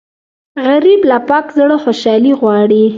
[0.65, 2.83] غریب له پاک زړه خوشالي غواړي